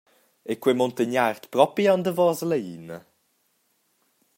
Ei 0.51 0.57
quei 0.61 0.75
muntagnard 0.77 1.43
propi 1.53 1.83
aunc 1.91 2.03
davos 2.05 2.39
la 2.49 2.57
glina? 2.63 2.97